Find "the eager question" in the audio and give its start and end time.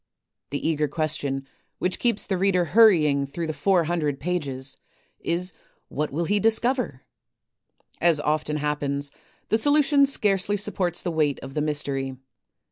0.49-1.45